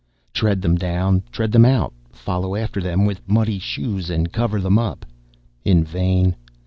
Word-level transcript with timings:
Tread 0.33 0.63
them 0.63 0.77
down; 0.77 1.21
tread 1.31 1.51
them 1.51 1.63
out; 1.63 1.93
follow 2.11 2.55
after 2.55 2.81
them 2.81 3.05
with 3.05 3.21
muddy 3.29 3.59
shoes, 3.59 4.09
and 4.09 4.33
cover 4.33 4.59
them 4.59 4.79
up. 4.79 5.05
In 5.63 5.83
vain. 5.83 6.35